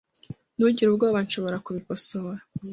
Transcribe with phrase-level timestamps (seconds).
[0.55, 2.41] Ntugire ubwoba .Nshobora kubikosora.